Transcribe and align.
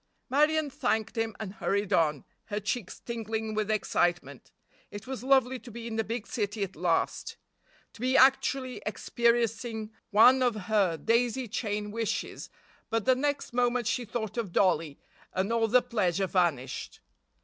Marion 0.31 0.71
thanked 0.71 1.15
him 1.15 1.35
and 1.39 1.53
hurried 1.53 1.93
on, 1.93 2.25
her 2.45 2.59
cheeks 2.59 2.99
tingling 2.99 3.53
with 3.53 3.69
excitement. 3.69 4.51
It 4.89 5.05
was 5.05 5.23
lovely 5.23 5.59
to 5.59 5.69
be 5.69 5.85
in 5.85 5.99
a 5.99 6.03
big 6.03 6.25
city 6.25 6.63
at 6.63 6.75
last. 6.75 7.37
To 7.93 8.01
be 8.01 8.17
actually 8.17 8.81
experiencing 8.83 9.91
one 10.09 10.41
of 10.41 10.55
her 10.55 10.97
daisy 10.97 11.47
chain 11.47 11.91
wishes, 11.91 12.49
but 12.89 13.05
the 13.05 13.13
next 13.15 13.53
moment 13.53 13.85
she 13.85 14.03
thought 14.05 14.37
of 14.37 14.51
Dollie, 14.51 14.97
and 15.33 15.53
all 15.53 15.67
the 15.67 15.83
pleasure 15.83 16.25
vanished. 16.25 16.99